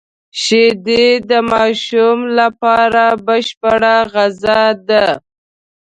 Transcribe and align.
شیدې 0.41 1.07
د 1.29 1.31
ماشوم 1.51 2.19
لپاره 2.39 3.05
بشپړه 3.25 3.95
غذا 4.13 4.61
ده 4.87 5.05